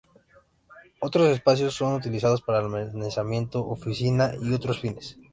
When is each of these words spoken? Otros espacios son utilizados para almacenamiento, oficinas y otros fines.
Otros 0.99 1.27
espacios 1.27 1.75
son 1.75 1.93
utilizados 1.93 2.41
para 2.41 2.57
almacenamiento, 2.57 3.63
oficinas 3.67 4.35
y 4.41 4.51
otros 4.51 4.79
fines. 4.79 5.19